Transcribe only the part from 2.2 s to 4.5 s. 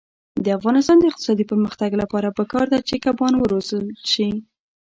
پکار ده چې کبان وروزلت شي.